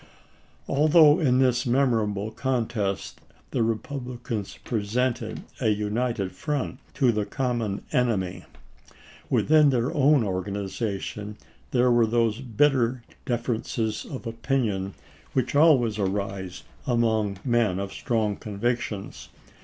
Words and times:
Although 0.67 1.19
in 1.19 1.37
this 1.37 1.67
memorable 1.67 2.31
contest 2.31 3.21
the 3.51 3.61
Re 3.61 3.77
publicans 3.77 4.57
presented 4.63 5.43
a 5.59 5.67
united 5.69 6.31
front 6.31 6.79
to 6.95 7.11
the 7.11 7.23
common 7.23 7.83
enemy, 7.91 8.45
within 9.29 9.69
their 9.69 9.93
own 9.93 10.23
organization 10.23 11.37
there 11.69 11.91
were 11.91 12.07
those 12.07 12.39
bitter 12.41 13.03
differences 13.25 14.03
of 14.03 14.25
opinion 14.25 14.95
which 15.33 15.53
always 15.55 15.99
arise 15.99 16.63
among 16.87 17.37
men 17.45 17.77
of 17.77 17.93
strong 17.93 18.35
convictions. 18.37 19.29